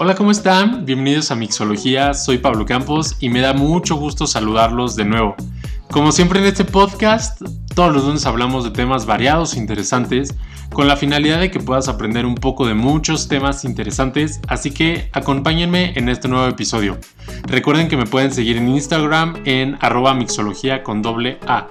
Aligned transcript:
Hola, 0.00 0.14
¿cómo 0.14 0.30
están? 0.30 0.86
Bienvenidos 0.86 1.32
a 1.32 1.34
Mixología, 1.34 2.14
soy 2.14 2.38
Pablo 2.38 2.64
Campos 2.64 3.16
y 3.18 3.30
me 3.30 3.40
da 3.40 3.52
mucho 3.52 3.96
gusto 3.96 4.28
saludarlos 4.28 4.94
de 4.94 5.04
nuevo. 5.04 5.34
Como 5.90 6.12
siempre 6.12 6.38
en 6.38 6.46
este 6.46 6.64
podcast, 6.64 7.42
todos 7.74 7.92
los 7.92 8.04
lunes 8.04 8.24
hablamos 8.24 8.62
de 8.62 8.70
temas 8.70 9.06
variados 9.06 9.54
e 9.54 9.58
interesantes 9.58 10.36
con 10.72 10.86
la 10.86 10.96
finalidad 10.96 11.40
de 11.40 11.50
que 11.50 11.58
puedas 11.58 11.88
aprender 11.88 12.26
un 12.26 12.36
poco 12.36 12.64
de 12.64 12.74
muchos 12.74 13.26
temas 13.26 13.64
interesantes, 13.64 14.40
así 14.46 14.70
que 14.70 15.08
acompáñenme 15.12 15.94
en 15.96 16.08
este 16.08 16.28
nuevo 16.28 16.46
episodio. 16.46 16.96
Recuerden 17.48 17.88
que 17.88 17.96
me 17.96 18.06
pueden 18.06 18.30
seguir 18.30 18.56
en 18.56 18.68
Instagram 18.68 19.42
en 19.46 19.78
arroba 19.80 20.14
mixología 20.14 20.84
con 20.84 21.02
doble 21.02 21.40
A. 21.48 21.66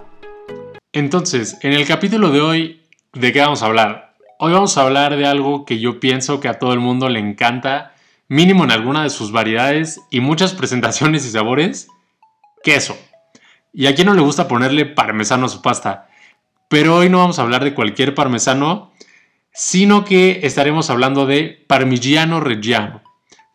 Entonces, 0.92 1.60
en 1.62 1.72
el 1.72 1.88
capítulo 1.88 2.32
de 2.32 2.42
hoy, 2.42 2.82
¿de 3.14 3.32
qué 3.32 3.40
vamos 3.40 3.64
a 3.64 3.68
hablar? 3.68 4.18
Hoy 4.38 4.52
vamos 4.52 4.78
a 4.78 4.82
hablar 4.82 5.16
de 5.16 5.26
algo 5.26 5.64
que 5.64 5.80
yo 5.80 6.02
pienso 6.02 6.42
que 6.42 6.50
a 6.50 6.60
todo 6.60 6.74
el 6.74 6.82
mundo 6.82 7.08
le 7.08 7.20
encanta, 7.20 7.94
mínimo 8.28 8.64
en 8.64 8.72
alguna 8.72 9.04
de 9.04 9.10
sus 9.10 9.32
variedades 9.32 10.02
y 10.10 10.20
muchas 10.20 10.54
presentaciones 10.54 11.26
y 11.26 11.32
sabores, 11.32 11.88
queso. 12.64 12.98
Y 13.74 13.88
a 13.88 13.96
quien 13.96 14.08
no 14.08 14.14
le 14.14 14.22
gusta 14.22 14.48
ponerle 14.48 14.86
parmesano 14.86 15.46
a 15.46 15.50
su 15.50 15.62
pasta. 15.62 16.10
Pero 16.70 16.98
hoy 16.98 17.10
no 17.10 17.20
vamos 17.20 17.40
a 17.40 17.44
hablar 17.44 17.64
de 17.64 17.74
cualquier 17.74 18.14
parmesano, 18.14 18.92
sino 19.54 20.04
que 20.04 20.42
estaremos 20.44 20.90
hablando 20.90 21.26
de 21.26 21.66
parmigiano 21.68 22.40
reggiano. 22.40 23.02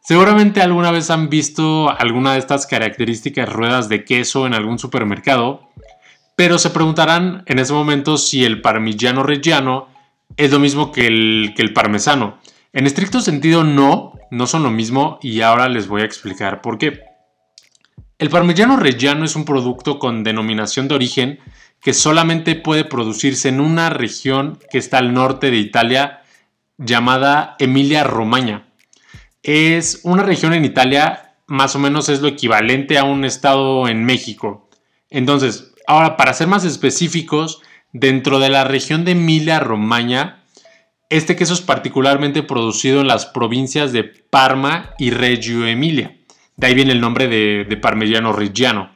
Seguramente 0.03 0.61
alguna 0.61 0.91
vez 0.91 1.11
han 1.11 1.29
visto 1.29 1.89
alguna 1.89 2.33
de 2.33 2.41
estas 2.41 2.67
características 2.67 3.49
ruedas 3.49 3.89
de 3.89 4.05
queso 4.05 4.47
en 4.47 4.55
algún 4.55 4.79
supermercado, 4.79 5.71
pero 6.35 6.59
se 6.59 6.71
preguntarán 6.71 7.45
en 7.47 7.61
ese 7.61 7.73
momento 7.73 8.17
si 8.17 8.45
el 8.45 8.63
parmigiano 8.63 9.23
reggiano 9.23 9.87
es 10.37 10.51
lo 10.51 10.59
mismo 10.59 10.91
que 10.91 11.07
el, 11.07 11.53
que 11.55 11.63
el 11.63 11.73
parmesano. 11.73 12.39
En 12.73 12.87
estricto 12.87 13.21
sentido 13.21 13.65
no, 13.65 14.15
no 14.31 14.47
son 14.47 14.63
lo 14.63 14.71
mismo 14.71 15.19
y 15.21 15.43
ahora 15.43 15.69
les 15.69 15.89
voy 15.89 16.03
a 16.03 16.07
explicar 16.07 16.63
por 16.63 16.79
qué. 16.79 17.03
El 18.19 18.31
parmigiano 18.31 18.77
reggiano 18.77 19.25
es 19.25 19.37
un 19.37 19.45
producto 19.45 19.99
con 19.99 20.25
denominación 20.25 20.89
de 20.89 20.95
origen 20.95 21.39
que 21.83 21.93
solamente 21.93 22.55
puede 22.55 22.85
producirse 22.85 23.51
en 23.51 23.61
una 23.61 23.91
región 23.91 24.59
que 24.71 24.79
está 24.79 24.99
al 24.99 25.13
norte 25.13 25.51
de 25.51 25.59
Italia 25.59 26.23
llamada 26.79 27.57
Emilia 27.59 28.05
Romagna. 28.05 28.69
Es 29.43 30.01
una 30.05 30.23
región 30.23 30.55
en 30.55 30.65
Italia, 30.65 31.35
más 31.47 31.75
o 31.75 31.79
menos 31.79 32.09
es 32.09 32.23
lo 32.23 32.29
equivalente 32.29 32.97
a 32.97 33.05
un 33.05 33.25
estado 33.25 33.87
en 33.89 34.05
México. 34.05 34.71
Entonces, 35.11 35.75
ahora 35.87 36.17
para 36.17 36.33
ser 36.33 36.47
más 36.47 36.65
específicos, 36.65 37.61
dentro 37.93 38.39
de 38.39 38.49
la 38.49 38.65
región 38.65 39.05
de 39.05 39.13
Emilia 39.13 39.61
Romagna, 39.61 40.42
este 41.13 41.37
queso 41.37 41.53
es 41.53 41.61
particularmente 41.61 42.43
producido 42.43 43.03
en 43.03 43.07
las 43.07 43.27
provincias 43.27 43.93
de 43.93 44.05
Parma 44.05 44.95
y 44.99 45.11
Reggio 45.11 45.67
Emilia. 45.67 46.17
De 46.57 46.67
ahí 46.67 46.75
viene 46.75 46.93
el 46.93 47.01
nombre 47.01 47.29
de, 47.29 47.77
parmigiano 47.77 48.33
reggiano. 48.33 48.91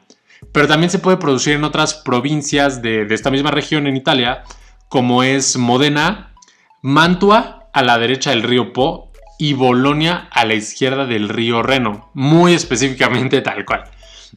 Pero 0.51 0.67
también 0.67 0.89
se 0.89 0.99
puede 0.99 1.17
producir 1.17 1.53
en 1.53 1.63
otras 1.63 1.93
provincias 1.93 2.81
de, 2.81 3.05
de 3.05 3.15
esta 3.15 3.29
misma 3.29 3.51
región 3.51 3.85
en 3.85 3.95
Italia, 3.95 4.43
como 4.89 5.21
es 5.23 5.57
Modena, 5.57 6.33
Mantua 6.81 7.69
a 7.73 7.83
la 7.83 7.99
derecha 7.99 8.31
del 8.31 8.43
río 8.43 8.73
Po 8.73 9.11
y 9.37 9.53
Bolonia 9.53 10.27
a 10.31 10.45
la 10.45 10.55
izquierda 10.55 11.05
del 11.05 11.29
río 11.29 11.61
Reno, 11.61 12.09
muy 12.13 12.53
específicamente 12.53 13.41
tal 13.41 13.65
cual. 13.65 13.83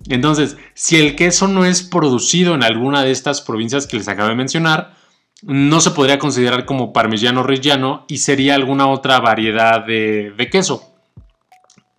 Entonces, 0.09 0.57
si 0.75 0.97
el 0.97 1.17
queso 1.17 1.49
no 1.49 1.65
es 1.65 1.83
producido 1.83 2.55
en 2.55 2.63
alguna 2.63 3.03
de 3.03 3.11
estas 3.11 3.41
provincias 3.41 3.87
que 3.87 3.97
les 3.97 4.09
acabo 4.09 4.29
de 4.29 4.35
mencionar, 4.35 5.00
no 5.43 5.81
se 5.81 5.91
podría 5.93 6.19
considerar 6.19 6.67
como 6.67 6.93
parmigiano 6.93 7.43
reggiano 7.43 8.05
y 8.09 8.19
sería 8.19 8.55
alguna 8.55 8.89
otra 8.89 9.21
variedad 9.21 9.85
de, 9.85 10.49
queso. 10.51 10.95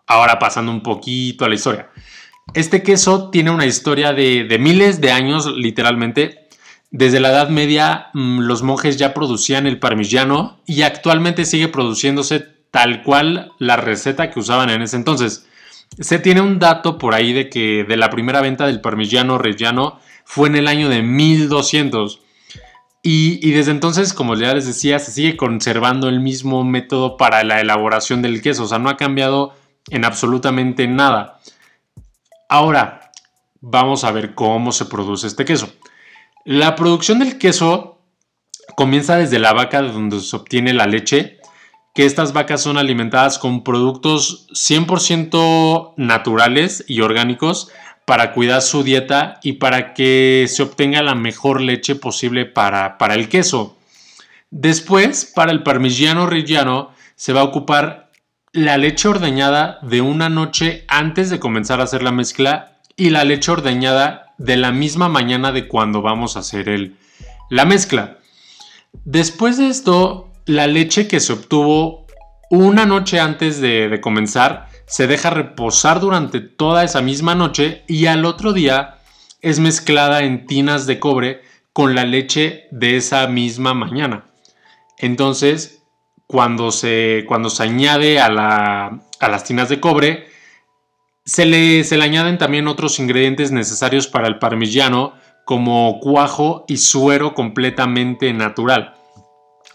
Ahora 0.08 0.40
pasando 0.40 0.72
un 0.72 0.84
poquito 0.84 1.46
a 1.46 1.50
la 1.50 1.56
historia. 1.56 1.90
Este 2.54 2.84
queso 2.84 3.30
tiene 3.30 3.52
una 3.52 3.66
historia 3.66 4.14
de, 4.14 4.58
miles 4.60 5.02
de 5.02 5.12
años, 5.12 5.48
literalmente. 5.56 6.50
Desde 6.92 7.22
la 7.22 7.30
Edad 7.30 7.50
Media, 7.50 8.08
mm, 8.14 8.40
los 8.42 8.64
monjes 8.64 8.98
ya 8.98 9.14
producían 9.14 9.66
el 9.66 9.80
parmigiano 9.80 10.60
y 10.66 10.82
actualmente 10.82 11.46
sigue 11.46 11.70
produciéndose 11.70 12.46
tal 12.70 13.04
cual 13.04 13.52
la 13.60 13.78
receta 13.78 14.30
que 14.30 14.40
usaban 14.40 14.70
en 14.70 14.82
ese 14.82 14.98
entonces. 14.98 15.48
Se 16.00 16.20
tiene 16.20 16.42
un 16.42 16.60
dato 16.60 16.98
por 16.98 17.14
ahí 17.14 17.32
de 17.34 17.50
que 17.50 17.86
de 17.86 17.98
la 17.98 18.10
primera 18.10 18.42
venta 18.42 18.66
del 18.66 18.82
parmigiano 18.82 19.38
reggiano 19.38 20.00
fue 20.26 20.50
en 20.50 20.56
el 20.56 20.68
año 20.68 20.90
de 20.90 21.02
1200. 21.02 22.22
Y, 23.04 23.52
desde 23.52 23.72
entonces, 23.72 24.14
como 24.14 24.36
ya 24.36 24.54
les 24.54 24.68
decía, 24.68 25.00
se 25.00 25.12
sigue 25.12 25.36
conservando 25.36 26.08
el 26.08 26.20
mismo 26.20 26.64
método 26.64 27.18
para 27.18 27.44
la 27.44 27.60
elaboración 27.60 28.22
del 28.22 28.42
queso. 28.44 28.64
O 28.64 28.68
sea, 28.68 28.78
no 28.78 28.90
ha 28.90 28.98
cambiado 28.98 29.56
en 29.90 30.06
absolutamente 30.06 30.88
nada. 30.88 31.40
Ahora, 32.48 33.12
vamos 33.60 34.04
a 34.04 34.12
ver 34.12 34.36
cómo 34.36 34.72
se 34.72 34.86
produce 34.86 35.26
este 35.26 35.46
queso. 35.46 35.74
La 36.46 36.76
producción 36.76 37.20
del 37.20 37.40
queso 37.40 38.00
comienza 38.76 39.18
desde 39.18 39.40
la 39.40 39.54
vaca 39.54 39.82
de 39.82 39.92
donde 39.92 40.20
se 40.20 40.36
obtiene 40.36 40.74
la 40.74 40.86
leche, 40.86 41.40
que 41.96 42.06
estas 42.06 42.34
vacas 42.34 42.62
son 42.62 42.78
alimentadas 42.78 43.40
con 43.40 43.64
productos 43.64 44.48
100% 44.52 45.94
naturales 45.98 46.86
y 46.88 47.02
orgánicos 47.02 47.70
para 48.12 48.34
cuidar 48.34 48.62
su 48.62 48.84
dieta 48.84 49.40
y 49.42 49.54
para 49.54 49.94
que 49.94 50.46
se 50.50 50.64
obtenga 50.64 51.02
la 51.02 51.16
mejor 51.16 51.62
leche 51.62 51.96
posible 51.96 52.46
para, 52.46 52.98
para 52.98 53.14
el 53.14 53.30
queso. 53.30 53.78
Después, 54.50 55.32
para 55.34 55.54
el 55.54 55.64
parmigiano 55.64 56.26
reggiano, 56.26 56.92
se 57.16 57.32
va 57.32 57.40
a 57.40 57.46
ocupar 57.46 58.12
la 58.52 58.78
leche 58.78 59.08
ordeñada 59.08 59.80
de 59.82 60.02
una 60.02 60.28
noche 60.28 60.84
antes 60.90 61.30
de 61.30 61.40
comenzar 61.40 61.80
a 61.80 61.86
hacer 61.86 62.04
la 62.04 62.12
mezcla 62.12 62.80
y 62.98 63.12
la 63.12 63.24
leche 63.24 63.50
ordeñada 63.50 64.34
de 64.38 64.58
la 64.58 64.74
misma 64.74 65.08
mañana 65.08 65.54
de 65.54 65.70
cuando 65.70 66.02
vamos 66.02 66.36
a 66.36 66.40
hacer 66.40 66.68
el, 66.68 66.98
la 67.50 67.64
mezcla. 67.64 68.18
Después 69.06 69.58
de 69.58 69.70
esto, 69.70 70.34
la 70.46 70.68
leche 70.68 71.08
que 71.08 71.22
se 71.22 71.32
obtuvo 71.32 72.08
una 72.50 72.86
noche 72.86 73.22
antes 73.22 73.62
de, 73.62 73.88
de 73.88 74.02
comenzar 74.02 74.68
se 74.92 75.08
deja 75.08 75.30
reposar 75.30 76.02
durante 76.02 76.42
toda 76.42 76.84
esa 76.84 77.02
misma 77.02 77.34
noche 77.34 77.84
y 77.88 78.08
al 78.08 78.26
otro 78.26 78.52
día 78.52 78.98
es 79.40 79.58
mezclada 79.58 80.24
en 80.24 80.46
tinas 80.46 80.86
de 80.86 81.00
cobre 81.00 81.42
con 81.72 81.96
la 81.96 82.04
leche 82.04 82.68
de 82.72 82.98
esa 82.98 83.26
misma 83.28 83.74
mañana. 83.74 84.26
Entonces, 84.98 85.84
cuando 86.28 86.72
se, 86.72 87.24
cuando 87.26 87.50
se 87.50 87.64
añade 87.64 88.20
a, 88.20 88.30
las 88.30 89.44
tinas 89.46 89.70
de 89.70 89.80
cobre, 89.80 90.28
se 91.24 91.46
le, 91.46 91.86
se 91.86 91.96
le 91.96 92.04
añaden 92.04 92.38
también 92.38 92.68
otros 92.68 93.00
ingredientes 93.00 93.54
necesarios 93.54 94.08
para 94.08 94.28
el 94.28 94.40
parmigiano, 94.40 95.14
como 95.46 96.02
cuajo 96.02 96.66
y 96.68 96.76
suero 96.76 97.34
completamente 97.34 98.34
natural. 98.34 98.96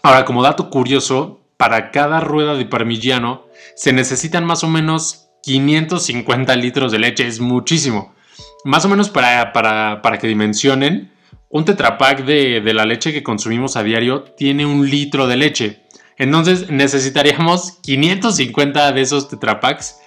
Ahora, 0.03 0.25
como 0.25 0.43
dato 0.43 0.69
curioso, 0.69 1.36
para 1.57 1.91
cada 1.91 2.19
rueda 2.19 2.55
de 2.55 2.65
parmigiano 2.65 3.45
se 3.75 3.93
necesitan 3.93 4.45
más 4.45 4.63
o 4.63 4.67
menos 4.67 5.29
550 5.43 6.55
litros 6.55 6.91
de 6.91 6.99
leche, 6.99 7.27
es 7.27 7.39
muchísimo. 7.39 8.15
Más 8.63 8.85
o 8.85 8.89
menos 8.89 9.09
para, 9.09 9.53
para, 9.53 10.17
que 10.19 10.27
dimensionen, 10.27 11.11
un 11.49 11.65
tetrapack 11.65 12.25
de, 12.25 12.61
de 12.61 12.73
la 12.73 12.85
leche 12.85 13.13
que 13.13 13.23
consumimos 13.23 13.75
a 13.75 13.83
diario 13.83 14.23
tiene 14.23 14.65
un 14.65 14.89
litro 14.89 15.27
de 15.27 15.37
leche. 15.37 15.83
Entonces 16.17 16.69
necesitaríamos 16.69 17.79
550 17.83 18.91
de 18.91 19.01
esos 19.01 19.29
tetrapacks 19.29 19.99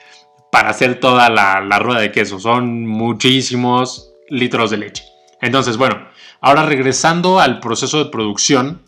para 0.51 0.71
hacer 0.71 0.99
toda 0.99 1.31
la, 1.31 1.79
rueda 1.79 2.01
de 2.01 2.13
queso. 2.13 2.39
Son 2.39 2.87
muchísimos 2.87 4.13
litros 4.29 4.71
de 4.71 4.79
leche. 4.79 5.05
Entonces, 5.41 5.77
bueno, 5.77 6.09
ahora 6.41 6.65
regresando 6.65 7.41
al 7.41 7.61
proceso 7.61 8.05
de 8.05 8.11
producción, 8.11 8.83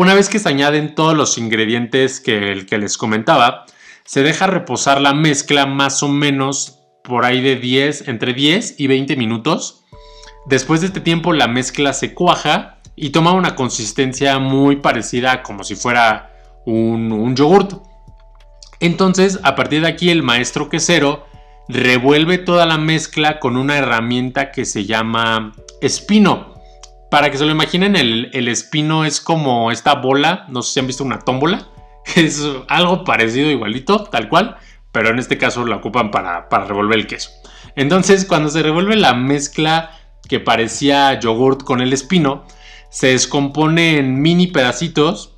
una 0.00 0.14
vez 0.14 0.30
que 0.30 0.38
se 0.38 0.48
añaden 0.48 0.94
todos 0.94 1.14
los 1.14 1.36
ingredientes 1.36 2.20
que, 2.20 2.64
que 2.66 2.78
les 2.78 2.96
comentaba, 2.96 3.66
se 4.06 4.22
deja 4.22 4.46
reposar 4.46 4.98
la 4.98 5.12
mezcla 5.12 5.66
más 5.66 6.02
o 6.02 6.08
menos 6.08 6.78
por 7.04 7.26
ahí 7.26 7.42
de 7.42 7.56
10, 7.56 8.08
entre 8.08 8.32
10 8.32 8.80
y 8.80 8.86
20 8.86 9.14
minutos. 9.16 9.84
Después 10.46 10.80
de 10.80 10.86
este 10.86 11.02
tiempo 11.02 11.34
la 11.34 11.48
mezcla 11.48 11.92
se 11.92 12.14
cuaja 12.14 12.78
y 12.96 13.10
toma 13.10 13.32
una 13.32 13.54
consistencia 13.54 14.38
muy 14.38 14.76
parecida 14.76 15.42
como 15.42 15.64
si 15.64 15.74
fuera 15.74 16.32
un, 16.64 17.12
un 17.12 17.36
yogurt. 17.36 17.74
Entonces, 18.80 19.38
a 19.42 19.54
partir 19.54 19.82
de 19.82 19.88
aquí, 19.88 20.08
el 20.08 20.22
maestro 20.22 20.70
quesero 20.70 21.26
revuelve 21.68 22.38
toda 22.38 22.64
la 22.64 22.78
mezcla 22.78 23.38
con 23.38 23.58
una 23.58 23.76
herramienta 23.76 24.50
que 24.50 24.64
se 24.64 24.86
llama 24.86 25.52
espino. 25.82 26.49
Para 27.10 27.30
que 27.30 27.38
se 27.38 27.44
lo 27.44 27.50
imaginen, 27.50 27.96
el, 27.96 28.48
espino 28.48 29.04
es 29.04 29.20
como 29.20 29.72
esta 29.72 29.96
bola, 29.96 30.46
no 30.48 30.62
sé 30.62 30.72
si 30.72 30.80
han 30.80 30.86
visto 30.86 31.02
una 31.02 31.18
tómbola, 31.18 31.68
es 32.16 32.46
algo 32.68 33.04
parecido 33.04 33.50
igualito, 33.50 34.04
tal 34.04 34.28
cual, 34.28 34.56
pero 34.92 35.10
en 35.10 35.18
este 35.18 35.36
caso 35.36 35.66
la 35.66 35.76
ocupan 35.76 36.12
para, 36.12 36.48
para 36.48 36.66
revolver 36.66 36.98
el 36.98 37.08
queso. 37.08 37.30
Entonces, 37.74 38.24
cuando 38.24 38.48
se 38.48 38.62
revuelve 38.62 38.94
la 38.94 39.14
mezcla 39.14 39.90
que 40.28 40.38
parecía 40.38 41.18
yogurt 41.18 41.64
con 41.64 41.80
el 41.80 41.92
espino, 41.92 42.44
se 42.90 43.08
descompone 43.08 43.98
en 43.98 44.22
mini 44.22 44.46
pedacitos 44.46 45.34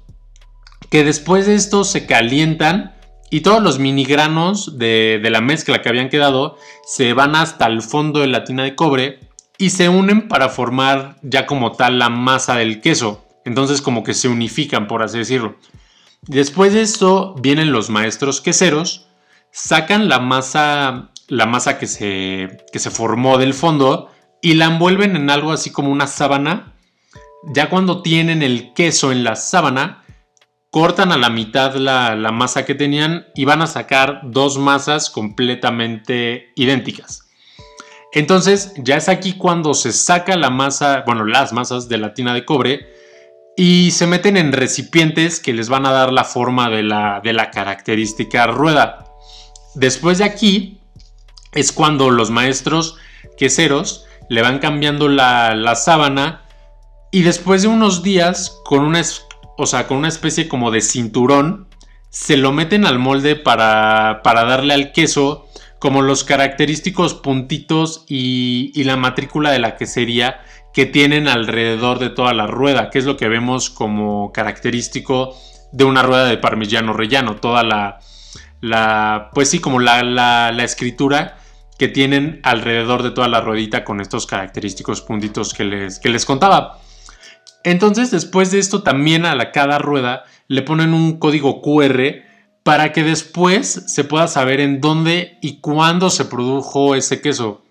que 0.90 1.04
después 1.04 1.46
de 1.46 1.54
esto 1.54 1.84
se 1.84 2.04
calientan 2.04 2.94
y 3.30 3.40
todos 3.40 3.62
los 3.62 3.78
minigranos 3.78 4.78
de, 4.78 5.20
de 5.22 5.30
la 5.30 5.40
mezcla 5.40 5.80
que 5.80 5.88
habían 5.88 6.10
quedado 6.10 6.58
se 6.84 7.14
van 7.14 7.34
hasta 7.34 7.66
el 7.66 7.80
fondo 7.80 8.20
de 8.20 8.26
la 8.26 8.44
tina 8.44 8.64
de 8.64 8.74
cobre 8.74 9.20
y 9.62 9.70
se 9.70 9.88
unen 9.88 10.26
para 10.26 10.48
formar 10.48 11.18
ya 11.22 11.46
como 11.46 11.70
tal 11.70 12.00
la 12.00 12.08
masa 12.08 12.56
del 12.56 12.80
queso. 12.80 13.24
Entonces 13.44 13.80
como 13.80 14.02
que 14.02 14.12
se 14.12 14.26
unifican, 14.26 14.88
por 14.88 15.04
así 15.04 15.18
decirlo. 15.18 15.54
Después 16.22 16.72
de 16.72 16.82
esto 16.82 17.36
vienen 17.38 17.70
los 17.70 17.88
maestros 17.88 18.40
queseros, 18.40 19.06
sacan 19.52 20.08
la 20.08 20.18
masa, 20.18 21.12
la 21.28 21.46
masa 21.46 21.78
que 21.78 21.86
se, 21.86 22.64
que 22.72 22.80
se 22.80 22.90
formó 22.90 23.38
del 23.38 23.54
fondo 23.54 24.10
y 24.40 24.54
la 24.54 24.64
envuelven 24.64 25.14
en 25.14 25.30
algo 25.30 25.52
así 25.52 25.70
como 25.70 25.92
una 25.92 26.08
sábana. 26.08 26.74
Ya 27.54 27.70
cuando 27.70 28.02
tienen 28.02 28.42
el 28.42 28.74
queso 28.74 29.12
en 29.12 29.22
la 29.22 29.36
sábana, 29.36 30.02
cortan 30.70 31.12
a 31.12 31.18
la 31.18 31.30
mitad 31.30 31.76
la, 31.76 32.16
masa 32.32 32.64
que 32.64 32.74
tenían 32.74 33.26
y 33.36 33.44
van 33.44 33.62
a 33.62 33.68
sacar 33.68 34.22
dos 34.24 34.58
masas 34.58 35.08
completamente 35.08 36.50
idénticas. 36.56 37.21
Entonces 38.12 38.72
ya 38.76 38.96
es 38.96 39.08
aquí 39.08 39.34
cuando 39.34 39.74
se 39.74 39.92
saca 39.92 40.36
la 40.36 40.50
masa, 40.50 41.02
bueno, 41.06 41.24
las 41.24 41.52
masas 41.52 41.88
de 41.88 41.98
la 41.98 42.14
tina 42.14 42.34
de 42.34 42.44
cobre 42.44 42.88
y 43.56 43.90
se 43.90 44.06
meten 44.06 44.36
en 44.36 44.52
recipientes 44.52 45.40
que 45.40 45.52
les 45.52 45.68
van 45.68 45.86
a 45.86 45.92
dar 45.92 46.12
la 46.12 46.24
forma 46.24 46.68
de 46.68 46.82
la, 46.82 47.20
de 47.22 47.32
la 47.32 47.50
característica 47.50 48.46
rueda. 48.46 49.06
Después 49.74 50.18
de 50.18 50.24
aquí 50.24 50.80
es 51.52 51.72
cuando 51.72 52.10
los 52.10 52.30
maestros 52.30 52.96
queseros 53.36 54.06
le 54.28 54.42
van 54.42 54.58
cambiando 54.58 55.08
la, 55.08 55.54
la 55.54 55.74
sábana 55.74 56.42
y 57.10 57.22
después 57.22 57.62
de 57.62 57.68
unos 57.68 58.02
días 58.02 58.58
con 58.64 58.84
una 58.84 59.02
o 59.56 59.66
sea, 59.66 59.86
con 59.86 59.98
una 59.98 60.08
especie 60.08 60.48
como 60.48 60.70
de 60.70 60.80
cinturón, 60.80 61.68
se 62.10 62.36
lo 62.36 62.52
meten 62.52 62.84
al 62.84 62.98
molde 62.98 63.36
para, 63.36 64.20
para 64.24 64.44
darle 64.44 64.74
al 64.74 64.92
queso 64.92 65.48
como 65.82 66.00
los 66.00 66.22
característicos 66.22 67.14
puntitos 67.14 68.04
y, 68.06 68.84
la 68.84 68.96
matrícula 68.96 69.50
de 69.50 69.58
la 69.58 69.74
quesería 69.74 70.40
que 70.72 70.86
tienen 70.86 71.26
alrededor 71.26 71.98
de 71.98 72.08
toda 72.08 72.32
la 72.34 72.46
rueda, 72.46 72.88
que 72.88 73.00
es 73.00 73.04
lo 73.04 73.16
que 73.16 73.26
vemos 73.26 73.68
como 73.68 74.30
característico 74.30 75.36
de 75.72 75.82
una 75.82 76.04
rueda 76.04 76.26
de 76.26 76.38
parmigiano 76.38 76.92
rellano, 76.92 77.34
toda 77.34 77.64
la, 77.64 77.98
la 78.60 79.30
pues 79.34 79.50
sí, 79.50 79.58
como 79.58 79.80
la, 79.80 80.04
la, 80.04 80.52
la, 80.52 80.62
escritura 80.62 81.38
que 81.76 81.88
tienen 81.88 82.38
alrededor 82.44 83.02
de 83.02 83.10
toda 83.10 83.26
la 83.26 83.40
ruedita 83.40 83.82
con 83.82 84.00
estos 84.00 84.24
característicos 84.24 85.00
puntitos 85.00 85.52
que 85.52 85.64
les, 85.64 85.98
que 85.98 86.10
les 86.10 86.24
contaba. 86.24 86.78
Entonces, 87.64 88.12
después 88.12 88.52
de 88.52 88.60
esto, 88.60 88.84
también 88.84 89.26
a 89.26 89.34
la, 89.34 89.50
cada 89.50 89.80
rueda 89.80 90.22
le 90.46 90.62
ponen 90.62 90.94
un 90.94 91.18
código 91.18 91.60
QR 91.60 92.30
para 92.62 92.92
que 92.92 93.02
después 93.02 93.84
se 93.86 94.04
pueda 94.04 94.28
saber 94.28 94.60
en 94.60 94.80
dónde 94.80 95.38
y 95.42 95.58
cuándo 95.60 96.10
se 96.10 96.24
produjo 96.24 96.94
ese 96.94 97.20
queso. 97.20 97.62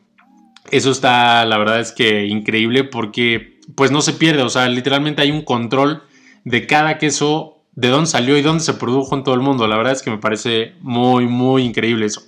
Eso 0.70 0.92
está, 0.92 1.46
la 1.46 1.58
verdad 1.58 1.80
es 1.80 1.92
que 1.92 2.26
increíble 2.26 2.84
porque 2.84 3.60
pues 3.76 3.92
no 3.92 4.02
se 4.02 4.14
pierde, 4.14 4.44
o 4.44 4.50
sea, 4.50 4.68
literalmente 4.68 5.22
hay 5.22 5.32
un 5.32 5.44
control 5.44 6.04
de 6.44 6.68
cada 6.68 6.98
queso, 6.98 7.64
de 7.74 7.88
dónde 7.88 8.10
salió 8.10 8.38
y 8.38 8.42
dónde 8.42 8.64
se 8.64 8.74
produjo 8.74 9.16
en 9.16 9.24
todo 9.24 9.36
el 9.36 9.42
mundo. 9.42 9.68
La 9.68 9.78
verdad 9.78 9.94
es 9.94 10.02
que 10.02 10.12
me 10.12 10.18
parece 10.18 10.74
muy, 10.82 11.26
muy 11.28 11.64
increíble 11.64 12.06
eso. 12.06 12.24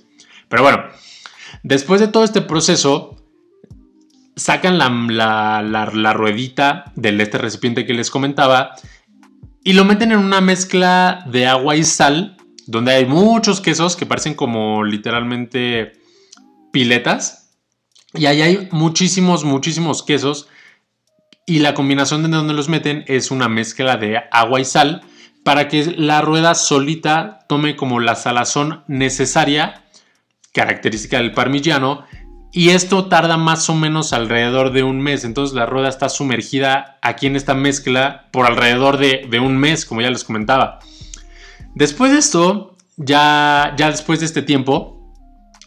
Pero 0.48 0.62
bueno, 0.62 0.84
después 1.62 2.00
de 2.00 2.08
todo 2.08 2.24
este 2.24 2.40
proceso, 2.40 3.14
sacan 4.36 4.78
la, 4.78 6.12
ruedita 6.14 6.92
del 6.96 7.20
este 7.20 7.38
recipiente 7.38 7.86
que 7.86 7.94
les 7.94 8.10
comentaba 8.10 8.74
y 9.62 9.72
lo 9.72 9.84
meten 9.84 10.12
en 10.12 10.18
una 10.18 10.40
mezcla 10.40 11.24
de 11.26 11.46
agua 11.46 11.76
y 11.76 11.84
sal, 11.84 12.33
donde 12.66 12.92
hay 12.92 13.06
muchos 13.06 13.60
quesos 13.60 13.96
que 13.96 14.06
parecen 14.06 14.34
como 14.34 14.84
literalmente 14.84 15.92
piletas. 16.72 17.56
Y 18.14 18.26
ahí 18.26 18.42
hay 18.42 18.68
muchísimos, 18.70 19.44
muchísimos 19.44 20.02
quesos. 20.02 20.48
Y 21.46 21.58
la 21.58 21.74
combinación 21.74 22.22
de 22.22 22.28
donde 22.28 22.54
los 22.54 22.68
meten 22.68 23.04
es 23.06 23.30
una 23.30 23.48
mezcla 23.48 23.96
de 23.96 24.20
agua 24.30 24.60
y 24.60 24.64
sal 24.64 25.02
para 25.44 25.68
que 25.68 25.94
la 25.96 26.22
rueda 26.22 26.54
solita 26.54 27.40
tome 27.48 27.76
como 27.76 28.00
la 28.00 28.14
salazón 28.14 28.82
necesaria, 28.88 29.84
característica 30.52 31.18
del 31.18 31.32
parmigiano, 31.32 32.06
y 32.50 32.70
esto 32.70 33.06
tarda 33.06 33.36
más 33.36 33.68
o 33.68 33.74
menos 33.74 34.12
alrededor 34.12 34.72
de 34.72 34.84
un 34.84 35.00
mes. 35.00 35.24
Entonces 35.24 35.56
la 35.56 35.66
rueda 35.66 35.88
está 35.88 36.08
sumergida 36.08 36.98
aquí 37.02 37.26
en 37.26 37.34
esta 37.34 37.54
mezcla 37.54 38.28
por 38.30 38.46
alrededor 38.46 38.96
de, 38.96 39.40
un 39.40 39.58
mes, 39.58 39.84
como 39.84 40.00
ya 40.00 40.10
les 40.10 40.22
comentaba. 40.22 40.78
Después 41.74 42.12
de 42.12 42.18
esto, 42.18 42.76
ya, 42.96 43.74
ya 43.76 43.90
después 43.90 44.20
de 44.20 44.26
este 44.26 44.42
tiempo, 44.42 45.12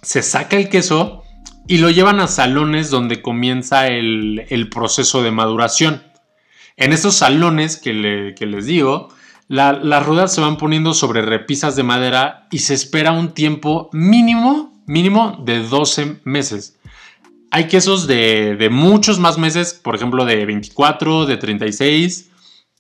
se 0.02 0.22
saca 0.22 0.56
el 0.56 0.70
queso 0.70 1.24
y 1.68 1.80
lo 1.80 1.90
llevan 1.90 2.20
a 2.22 2.28
salones 2.28 2.90
donde 2.90 3.22
comienza 3.22 3.88
el, 3.88 4.70
proceso 4.72 5.22
de 5.22 5.32
maduración. 5.32 6.02
En 6.78 6.94
estos 6.94 7.16
salones 7.16 7.78
que, 7.78 7.94
les 7.94 8.66
digo, 8.66 9.10
las 9.50 10.06
ruedas 10.06 10.34
se 10.34 10.42
van 10.42 10.58
poniendo 10.58 10.94
sobre 10.94 11.22
repisas 11.22 11.76
de 11.76 11.84
madera 11.84 12.48
y 12.52 12.60
se 12.60 12.74
espera 12.74 13.12
un 13.12 13.34
tiempo 13.34 13.90
mínimo, 13.92 14.82
mínimo 14.86 15.42
de 15.44 15.60
12 15.62 16.22
meses. 16.24 16.78
Hay 17.52 17.68
quesos 17.68 18.08
de, 18.08 18.70
muchos 18.72 19.20
más 19.20 19.38
meses, 19.38 19.74
por 19.74 19.96
ejemplo, 19.96 20.24
de 20.24 20.46
24, 20.46 21.26
de 21.26 21.38
36 21.38 22.30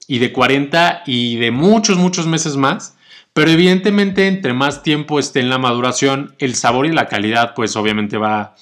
y 0.08 0.20
de 0.20 0.32
40 0.32 1.04
y 1.06 1.36
de 1.38 1.52
muchos, 1.52 1.98
muchos 1.98 2.26
meses 2.26 2.56
más. 2.56 2.97
Pero 3.38 3.52
evidentemente, 3.52 4.26
entre 4.26 4.52
más 4.56 4.82
tiempo 4.82 5.20
esté 5.20 5.42
en 5.42 5.52
la 5.52 5.60
maduración, 5.60 6.34
el 6.40 6.56
sabor 6.56 6.88
y 6.88 6.92
la 6.92 7.08
calidad, 7.08 7.54
pues 7.54 7.76
obviamente 7.76 8.18
va, 8.18 8.56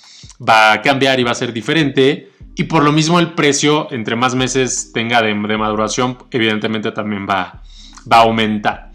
a 0.48 0.82
cambiar 0.84 1.18
y 1.18 1.24
va 1.24 1.32
a 1.32 1.36
ser 1.36 1.54
diferente. 1.54 2.34
Y 2.56 2.66
por 2.66 2.84
lo 2.84 2.92
mismo 2.92 3.22
el 3.22 3.36
precio, 3.36 3.90
entre 3.92 4.18
más 4.18 4.36
meses 4.36 4.92
tenga 4.94 5.22
de, 5.22 5.34
maduración, 5.34 6.18
evidentemente 6.30 6.92
también 6.92 7.26
va, 7.26 7.64
va 8.12 8.18
a 8.18 8.24
aumentar. 8.24 8.92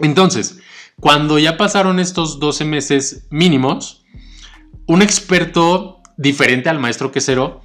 Entonces, 0.00 0.60
cuando 0.98 1.38
ya 1.38 1.58
pasaron 1.58 2.00
estos 2.00 2.40
12 2.40 2.64
meses 2.64 3.26
mínimos, 3.28 4.06
un 4.86 5.02
experto 5.02 6.00
diferente 6.16 6.70
al 6.70 6.78
maestro 6.78 7.12
quesero, 7.12 7.60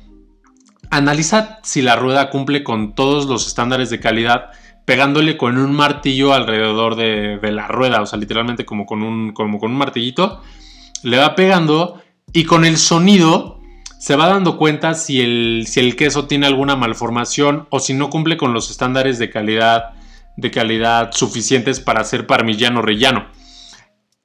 analiza 0.90 1.60
si 1.64 1.82
la 1.82 1.96
rueda 1.96 2.32
cumple 2.32 2.66
con 2.66 2.96
todos 2.96 3.28
los 3.28 3.48
estándares 3.48 3.90
de 3.90 4.02
calidad 4.02 4.50
pegándole 4.86 5.38
con 5.38 5.58
un 5.58 5.74
martillo 5.74 6.34
alrededor 6.34 6.96
de, 6.96 7.40
la 7.52 7.68
rueda, 7.68 8.02
o 8.02 8.06
sea, 8.06 8.20
literalmente 8.20 8.66
como 8.66 8.86
con, 8.86 9.04
un, 9.04 9.34
como 9.34 9.60
con 9.60 9.72
un 9.72 9.78
martillito, 9.78 10.42
le 11.04 11.18
va 11.18 11.36
pegando 11.36 12.02
y 12.34 12.46
con 12.46 12.66
el 12.66 12.78
sonido 12.78 13.60
se 14.00 14.16
va 14.16 14.28
dando 14.28 14.58
cuenta 14.58 14.94
si 14.94 15.22
el, 15.22 15.66
si 15.68 15.80
el 15.80 15.96
queso 15.96 16.26
tiene 16.26 16.48
alguna 16.48 16.76
malformación 16.76 17.68
o 17.70 17.80
si 17.80 17.94
no 17.94 18.10
cumple 18.10 18.38
con 18.38 18.54
los 18.54 18.72
estándares 18.72 19.20
de 19.20 19.30
calidad, 19.30 19.92
de 20.38 20.52
calidad 20.52 21.12
suficientes 21.12 21.80
para 21.80 22.04
ser 22.04 22.26
parmigiano 22.26 22.82
rellano. 22.82 23.28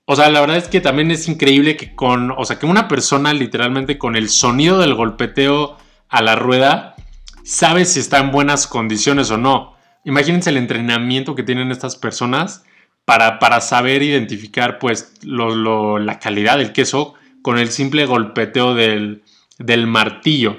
O 0.07 0.17
sea, 0.17 0.29
la 0.31 0.41
verdad 0.41 0.59
es 0.59 0.69
que 0.69 0.81
también 0.81 1.11
es 1.11 1.29
increíble 1.29 1.77
que 1.77 1.95
con, 1.95 2.31
o 2.31 2.45
sea, 2.45 2.59
que 2.59 2.67
una 2.67 2.89
persona 2.89 3.33
literalmente 3.33 3.97
con 3.97 4.17
el 4.17 4.29
sonido 4.29 4.79
del 4.79 4.95
golpeteo 4.95 5.79
a 6.09 6.23
la 6.23 6.37
rueda 6.37 6.95
sabe 7.43 7.85
si 7.85 8.01
está 8.01 8.19
en 8.19 8.31
buenas 8.31 8.67
condiciones 8.67 9.31
o 9.31 9.39
no. 9.39 9.74
Imagínense 10.05 10.51
el 10.51 10.57
entrenamiento 10.57 11.35
que 11.35 11.43
tienen 11.43 11.71
estas 11.71 11.97
personas 11.97 12.65
para, 13.05 13.39
para 13.39 13.61
saber 13.61 14.03
identificar 14.03 14.79
pues 14.79 15.15
la 15.23 16.19
calidad 16.19 16.59
del 16.59 16.73
queso 16.73 17.15
con 17.43 17.59
el 17.59 17.69
simple 17.69 18.07
golpeteo 18.07 18.75
del, 18.75 19.23
del 19.59 19.87
martillo. 19.87 20.59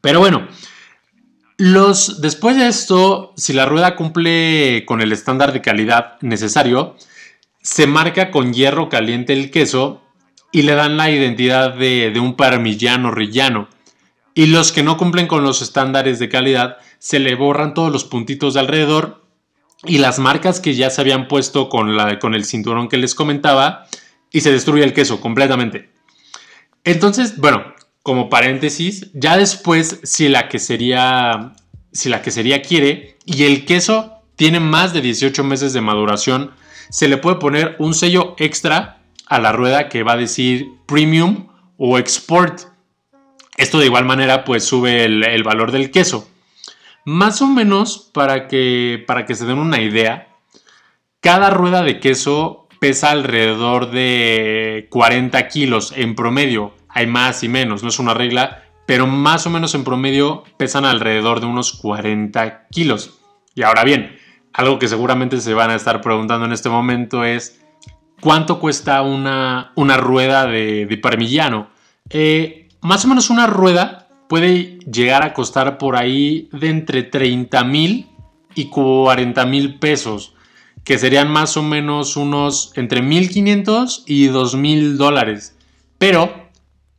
Pero 0.00 0.20
bueno, 0.20 0.46
los, 1.58 2.20
después 2.20 2.56
de 2.56 2.68
esto, 2.68 3.32
si 3.36 3.52
la 3.52 3.64
rueda 3.64 3.96
cumple 3.96 4.84
con 4.86 5.00
el 5.00 5.12
estándar 5.12 5.52
de 5.52 5.62
calidad 5.62 6.20
necesario, 6.20 6.96
se 7.62 7.86
marca 7.86 8.30
con 8.30 8.52
hierro 8.52 8.88
caliente 8.88 9.32
el 9.32 9.50
queso 9.50 10.02
y 10.52 10.62
le 10.62 10.74
dan 10.74 10.96
la 10.96 11.10
identidad 11.10 11.74
de, 11.74 12.12
un 12.20 12.34
parmigiano 12.34 13.10
rellano. 13.10 13.68
Y 14.36 14.46
los 14.46 14.70
que 14.70 14.84
no 14.84 14.96
cumplen 14.96 15.26
con 15.26 15.42
los 15.42 15.62
estándares 15.62 16.20
de 16.20 16.28
calidad, 16.28 16.76
se 17.00 17.18
le 17.18 17.34
borran 17.34 17.74
todos 17.74 17.90
los 17.90 18.04
puntitos 18.04 18.54
de 18.54 18.60
alrededor 18.60 19.24
y 19.82 19.98
las 19.98 20.18
marcas 20.18 20.60
que 20.60 20.74
ya 20.74 20.90
se 20.90 21.00
habían 21.00 21.26
puesto 21.26 21.68
con, 21.68 21.96
la, 21.96 22.18
con 22.18 22.34
el 22.34 22.44
cinturón 22.44 22.88
que 22.88 22.98
les 22.98 23.14
comentaba 23.14 23.86
y 24.30 24.42
se 24.42 24.52
destruye 24.52 24.84
el 24.84 24.92
queso 24.92 25.20
completamente. 25.20 25.90
Entonces, 26.84 27.38
bueno, 27.38 27.64
como 28.02 28.28
paréntesis, 28.28 29.10
ya 29.14 29.36
después 29.36 30.00
si 30.04 30.28
la 30.28 30.48
quesería 30.48 31.54
si 31.92 32.08
la 32.10 32.20
quesería 32.20 32.62
quiere 32.62 33.16
y 33.24 33.44
el 33.44 33.64
queso 33.64 34.20
tiene 34.36 34.60
más 34.60 34.92
de 34.92 35.00
18 35.00 35.42
meses 35.44 35.72
de 35.72 35.80
maduración, 35.80 36.50
se 36.90 37.08
le 37.08 37.16
puede 37.16 37.36
poner 37.36 37.74
un 37.78 37.94
sello 37.94 38.34
extra 38.38 39.00
a 39.26 39.40
la 39.40 39.52
rueda 39.52 39.88
que 39.88 40.02
va 40.02 40.12
a 40.12 40.16
decir 40.16 40.68
premium 40.86 41.48
o 41.78 41.98
export. 41.98 42.75
Esto 43.56 43.78
de 43.78 43.86
igual 43.86 44.04
manera 44.04 44.44
pues 44.44 44.64
sube 44.64 45.04
el, 45.04 45.42
valor 45.42 45.72
del 45.72 45.90
queso. 45.90 46.28
Más 47.04 47.40
o 47.40 47.46
menos 47.46 48.10
para 48.12 48.48
que, 48.48 49.02
para 49.06 49.24
que 49.24 49.34
se 49.34 49.46
den 49.46 49.58
una 49.58 49.80
idea, 49.80 50.28
cada 51.20 51.50
rueda 51.50 51.82
de 51.82 52.00
queso 52.00 52.68
pesa 52.80 53.10
alrededor 53.10 53.90
de 53.90 54.88
40 54.90 55.48
kilos 55.48 55.92
en 55.96 56.14
promedio. 56.14 56.74
Hay 56.88 57.06
más 57.06 57.42
y 57.42 57.48
menos, 57.48 57.82
no 57.82 57.88
es 57.88 57.98
una 57.98 58.14
regla, 58.14 58.64
pero 58.86 59.06
más 59.06 59.46
o 59.46 59.50
menos 59.50 59.74
en 59.74 59.84
promedio 59.84 60.44
pesan 60.56 60.84
alrededor 60.84 61.40
de 61.40 61.46
unos 61.46 61.72
40 61.72 62.68
kilos. 62.70 63.18
Y 63.54 63.62
ahora 63.62 63.84
bien, 63.84 64.18
algo 64.52 64.78
que 64.78 64.88
seguramente 64.88 65.40
se 65.40 65.54
van 65.54 65.70
a 65.70 65.74
estar 65.74 66.00
preguntando 66.00 66.46
en 66.46 66.52
este 66.52 66.68
momento 66.68 67.24
es 67.24 67.60
cuánto 68.20 68.60
cuesta 68.60 69.02
una, 69.02 69.72
una 69.76 69.96
rueda 69.96 70.46
de, 70.46 70.86
de 70.86 70.96
parmigiano. 70.98 71.70
Eh, 72.10 72.65
más 72.86 73.04
o 73.04 73.08
menos 73.08 73.30
una 73.30 73.48
rueda 73.48 74.06
puede 74.28 74.78
llegar 74.78 75.24
a 75.24 75.34
costar 75.34 75.76
por 75.76 75.96
ahí 75.96 76.48
de 76.52 76.68
entre 76.68 77.02
30 77.02 77.64
mil 77.64 78.06
y 78.54 78.66
40 78.66 79.44
mil 79.44 79.80
pesos, 79.80 80.34
que 80.84 80.96
serían 80.96 81.28
más 81.28 81.56
o 81.56 81.64
menos 81.64 82.16
unos 82.16 82.70
entre 82.76 83.02
1.500 83.02 84.04
y 84.06 84.28
2.000 84.28 84.92
dólares. 84.98 85.56
Pero 85.98 86.46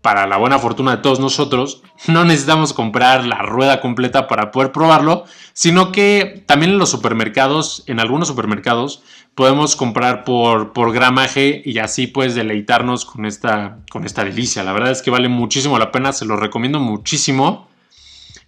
para 0.02 0.28
la 0.28 0.36
buena 0.36 0.60
fortuna 0.60 0.98
de 0.98 1.02
todos 1.02 1.22
nosotros, 1.22 1.82
no 2.08 2.26
necesitamos 2.26 2.74
comprar 2.74 3.26
la 3.26 3.42
rueda 3.42 3.80
completa 3.80 4.28
para 4.28 4.52
poder 4.52 4.74
probarlo, 4.74 5.24
sino 5.54 5.94
que 5.94 6.44
también 6.46 6.72
en 6.72 6.80
los 6.80 6.90
supermercados, 6.90 7.84
en 7.88 8.02
algunos 8.02 8.28
supermercados, 8.28 9.04
podemos 9.38 9.76
comprar 9.76 10.24
por, 10.24 10.74
por 10.74 10.92
gramaje 10.92 11.62
y 11.64 11.78
así 11.78 12.08
pues 12.08 12.34
deleitarnos 12.34 13.06
con 13.06 13.24
esta, 13.24 13.78
con 13.92 14.04
esta 14.04 14.24
delicia. 14.24 14.64
La 14.64 14.74
verdad 14.74 14.90
es 14.90 15.04
que 15.04 15.12
vale 15.12 15.30
muchísimo 15.30 15.78
la 15.78 15.92
pena, 15.92 16.12
se 16.12 16.26
lo 16.26 16.38
recomiendo 16.38 16.80
muchísimo. 16.80 17.70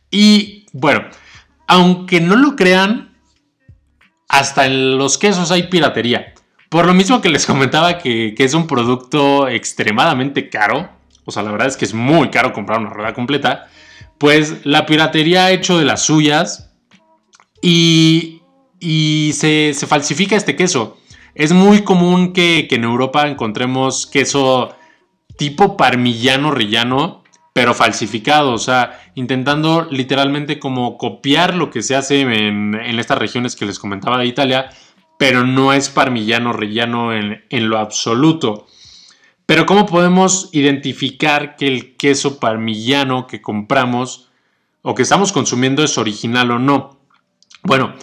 Y 0.09 0.65
bueno, 0.73 1.03
aunque 1.67 2.19
no 2.21 2.35
lo 2.35 2.55
crean, 2.55 3.15
hasta 4.27 4.65
en 4.65 4.97
los 4.97 5.19
quesos 5.19 5.51
hay 5.51 5.67
piratería. 5.67 6.33
Por 6.69 6.87
lo 6.87 6.95
mismo 6.95 7.21
que 7.21 7.29
les 7.29 7.45
comentaba 7.45 7.99
que, 7.99 8.33
que 8.35 8.43
es 8.43 8.55
un 8.55 8.65
producto 8.65 9.47
extremadamente 9.47 10.49
caro, 10.49 10.89
o 11.23 11.29
sea, 11.29 11.43
la 11.43 11.51
verdad 11.51 11.67
es 11.67 11.77
que 11.77 11.85
es 11.85 11.93
muy 11.93 12.31
caro 12.31 12.51
comprar 12.51 12.79
una 12.79 12.89
rueda 12.89 13.13
completa, 13.13 13.67
pues 14.17 14.65
la 14.65 14.87
piratería 14.87 15.45
ha 15.45 15.51
hecho 15.51 15.77
de 15.77 15.85
las 15.85 16.01
suyas 16.01 16.71
y, 17.61 18.38
se, 18.81 19.73
falsifica 19.87 20.35
este 20.35 20.55
queso. 20.55 20.97
Es 21.35 21.51
muy 21.53 21.83
común 21.83 22.33
que, 22.33 22.67
en 22.69 22.83
Europa 22.83 23.27
encontremos 23.27 24.07
queso 24.07 24.75
tipo 25.37 25.77
parmillano 25.77 26.51
rellano, 26.51 27.23
pero 27.53 27.73
falsificado, 27.73 28.51
o 28.53 28.57
sea, 28.57 28.99
intentando 29.15 29.87
literalmente 29.89 30.59
como 30.59 30.97
copiar 30.97 31.55
lo 31.55 31.69
que 31.69 31.81
se 31.81 31.95
hace 31.95 32.21
en, 32.21 32.75
estas 32.99 33.17
regiones 33.17 33.55
que 33.55 33.65
les 33.65 33.79
comentaba 33.79 34.17
de 34.17 34.25
Italia, 34.25 34.69
pero 35.17 35.45
no 35.45 35.73
es 35.73 35.89
parmillano 35.89 36.53
rellano 36.53 37.13
en, 37.13 37.43
en 37.49 37.69
lo 37.69 37.77
absoluto. 37.77 38.67
Pero 39.45 39.65
¿cómo 39.65 39.85
podemos 39.85 40.49
identificar 40.51 41.55
que 41.55 41.67
el 41.67 41.95
queso 41.97 42.39
parmillano 42.39 43.27
que 43.27 43.41
compramos 43.41 44.29
o 44.81 44.93
que 44.93 45.01
estamos 45.01 45.31
consumiendo 45.31 45.83
es 45.83 45.97
original 45.97 46.51
o 46.51 46.59
no? 46.59 46.99
Bueno, 47.63 47.95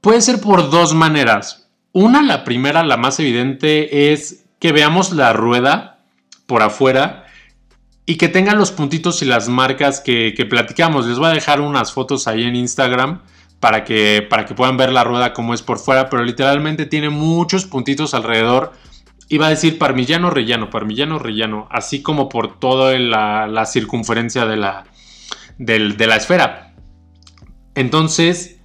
puede 0.00 0.20
ser 0.20 0.40
por 0.40 0.70
dos 0.70 0.94
maneras. 0.94 1.68
Una, 1.92 2.22
la 2.22 2.44
primera, 2.44 2.82
la 2.82 2.96
más 2.96 3.18
evidente, 3.20 4.12
es 4.12 4.46
que 4.60 4.72
veamos 4.72 5.12
la 5.12 5.32
rueda 5.32 6.00
por 6.46 6.62
afuera 6.62 7.26
y 8.06 8.16
que 8.16 8.28
tenga 8.28 8.54
los 8.54 8.72
puntitos 8.72 9.22
y 9.22 9.24
las 9.24 9.48
marcas 9.48 10.00
que, 10.00 10.32
platicamos. 10.48 11.06
Les 11.06 11.18
voy 11.18 11.28
a 11.28 11.34
dejar 11.34 11.60
unas 11.60 11.92
fotos 11.92 12.26
ahí 12.26 12.44
en 12.44 12.56
Instagram 12.56 13.22
para 13.60 13.84
que, 13.84 14.26
para 14.28 14.46
que 14.46 14.54
puedan 14.54 14.76
ver 14.76 14.92
la 14.92 15.04
rueda 15.04 15.32
como 15.32 15.54
es 15.54 15.62
por 15.62 15.78
fuera, 15.78 16.08
pero 16.08 16.24
literalmente 16.24 16.86
tiene 16.86 17.10
muchos 17.10 17.64
puntitos 17.64 18.14
alrededor 18.14 18.72
iba 19.28 19.46
a 19.46 19.50
decir 19.50 19.78
parmillano 19.78 20.30
rellano, 20.30 20.70
parmillano 20.70 21.18
rellano, 21.18 21.68
así 21.70 22.02
como 22.02 22.28
por 22.28 22.58
toda 22.58 22.98
la, 22.98 23.66
circunferencia 23.66 24.46
de 24.46 24.56
la, 24.56 24.84
de 25.58 26.06
la 26.06 26.16
esfera. 26.16 26.74
Entonces, 27.74 28.57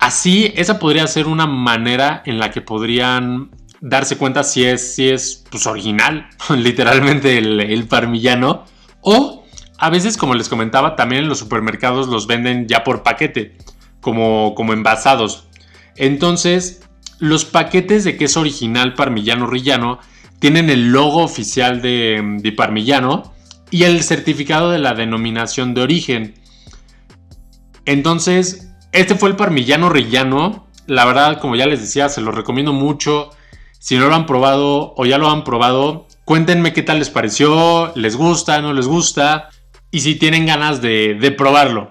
así, 0.00 0.52
esa 0.56 0.78
podría 0.78 1.06
ser 1.06 1.26
una 1.26 1.46
manera 1.46 2.22
en 2.26 2.38
la 2.38 2.50
que 2.50 2.60
podrían 2.60 3.50
darse 3.80 4.16
cuenta 4.16 4.42
si 4.42 4.64
es, 4.64 4.94
si 4.94 5.08
es 5.08 5.44
pues, 5.50 5.66
original, 5.66 6.28
literalmente 6.56 7.38
el, 7.38 7.86
parmillano, 7.88 8.64
o 9.00 9.44
a 9.78 9.90
veces, 9.90 10.16
como 10.16 10.34
les 10.34 10.48
comentaba, 10.48 10.96
también 10.96 11.22
en 11.22 11.28
los 11.28 11.38
supermercados 11.38 12.08
los 12.08 12.26
venden 12.26 12.66
ya 12.66 12.84
por 12.84 13.02
paquete, 13.02 13.56
como, 14.00 14.54
como 14.54 14.72
envasados. 14.72 15.46
Entonces, 15.96 16.82
los 17.18 17.44
paquetes 17.44 18.04
de 18.04 18.16
queso 18.16 18.40
original 18.40 18.94
parmillano 18.94 19.46
rillano 19.46 20.00
tienen 20.40 20.70
el 20.70 20.90
logo 20.90 21.22
oficial 21.22 21.82
de, 21.82 22.54
parmillano 22.56 23.34
y 23.70 23.84
el 23.84 24.02
certificado 24.02 24.70
de 24.70 24.78
la 24.78 24.94
denominación 24.94 25.74
de 25.74 25.82
origen. 25.82 26.34
Entonces, 27.84 28.69
este 28.92 29.14
fue 29.14 29.28
el 29.28 29.36
parmillano 29.36 29.88
rillano. 29.88 30.66
La 30.86 31.04
verdad, 31.04 31.40
como 31.40 31.56
ya 31.56 31.66
les 31.66 31.80
decía, 31.80 32.08
se 32.08 32.20
lo 32.20 32.32
recomiendo 32.32 32.72
mucho. 32.72 33.30
Si 33.78 33.96
no 33.96 34.08
lo 34.08 34.14
han 34.14 34.26
probado 34.26 34.94
o 34.96 35.06
ya 35.06 35.18
lo 35.18 35.30
han 35.30 35.44
probado, 35.44 36.06
cuéntenme 36.24 36.72
qué 36.72 36.82
tal 36.82 36.98
les 36.98 37.10
pareció, 37.10 37.92
les 37.94 38.16
gusta, 38.16 38.60
no 38.60 38.72
les 38.72 38.86
gusta 38.86 39.48
y 39.90 40.00
si 40.00 40.14
tienen 40.14 40.46
ganas 40.46 40.80
de, 40.80 41.14
de 41.14 41.30
probarlo. 41.32 41.90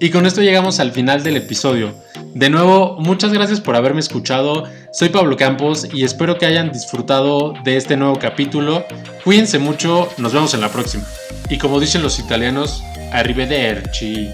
Y 0.00 0.10
con 0.10 0.26
esto 0.26 0.42
llegamos 0.42 0.80
al 0.80 0.92
final 0.92 1.22
del 1.22 1.36
episodio. 1.36 1.94
De 2.34 2.48
nuevo, 2.48 2.96
muchas 2.98 3.32
gracias 3.32 3.60
por 3.60 3.76
haberme 3.76 4.00
escuchado. 4.00 4.64
Soy 4.92 5.08
Pablo 5.08 5.36
Campos 5.36 5.88
y 5.92 6.04
espero 6.04 6.38
que 6.38 6.46
hayan 6.46 6.72
disfrutado 6.72 7.54
de 7.64 7.76
este 7.76 7.96
nuevo 7.96 8.18
capítulo. 8.18 8.84
Cuídense 9.24 9.58
mucho, 9.58 10.08
nos 10.16 10.32
vemos 10.32 10.54
en 10.54 10.60
la 10.60 10.70
próxima. 10.70 11.04
Y 11.48 11.58
como 11.58 11.80
dicen 11.80 12.02
los 12.02 12.18
italianos, 12.18 12.82
arrivederci. 13.12 14.28